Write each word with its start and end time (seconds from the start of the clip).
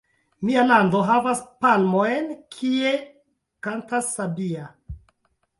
Mia 0.47 0.61
lando 0.69 1.01
havas 1.09 1.43
palmojn, 1.65 2.27
Kie 2.57 2.97
kantas 3.69 4.11
sabia! 4.17 4.65